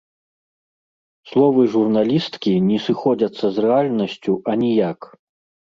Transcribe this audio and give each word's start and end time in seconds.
Словы 1.31 1.65
журналісткі 1.75 2.51
не 2.71 2.81
сыходзяцца 2.87 3.45
з 3.55 3.69
рэальнасцю 3.69 4.33
аніяк. 4.57 4.99